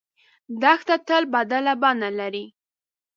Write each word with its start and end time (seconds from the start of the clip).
دښته 0.61 0.95
تل 1.07 1.23
بدله 1.33 1.73
بڼه 1.81 2.09
لري. 2.19 2.45